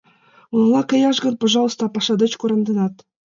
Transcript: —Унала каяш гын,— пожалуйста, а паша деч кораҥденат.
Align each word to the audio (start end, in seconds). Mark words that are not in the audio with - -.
—Унала 0.53 0.81
каяш 0.89 1.17
гын,— 1.23 1.33
пожалуйста, 1.41 1.81
а 1.87 1.91
паша 1.95 2.15
деч 2.21 2.31
кораҥденат. 2.37 2.93